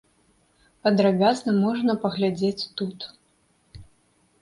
[0.87, 2.97] Падрабязна можна паглядзець тут.